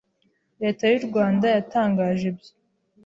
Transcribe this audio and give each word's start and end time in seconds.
leta 0.61 0.83
y'u 0.91 1.05
Rwanda 1.07 1.45
yatangaje 1.55 2.23
ibyo 2.31 2.51